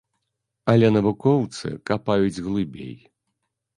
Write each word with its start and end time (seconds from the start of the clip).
Але 0.73 0.87
навукоўцы 0.95 1.67
капаюць 1.91 2.43
глыбей. 2.49 2.95